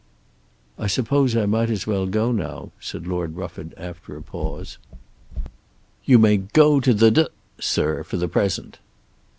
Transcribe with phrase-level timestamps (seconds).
[0.79, 4.79] "I suppose I might as well go now," said Lord Rufford after a pause.
[6.05, 7.27] "You may go to the D,
[7.59, 8.79] Sir, for the present."